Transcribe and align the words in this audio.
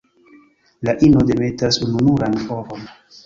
La 0.87 0.95
ino 1.09 1.21
demetas 1.31 1.79
ununuran 1.89 2.39
ovon. 2.59 2.89